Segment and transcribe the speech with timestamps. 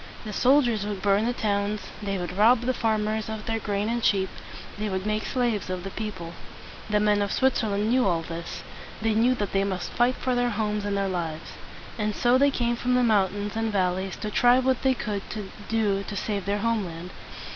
[0.25, 4.03] The soldiers would burn the towns, they would rob the farmers of their grain and
[4.03, 4.29] sheep,
[4.79, 6.33] they would make slaves of the people.
[6.89, 8.63] The men of Switzerland knew all this.
[9.03, 11.51] They knew that they must fight for their homes and their lives.
[11.99, 15.21] And so they came from the mountains and valleys to try what they could
[15.69, 17.11] do to save their land.